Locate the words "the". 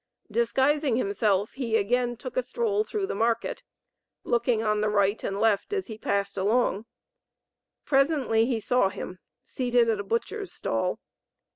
3.05-3.13, 4.81-4.89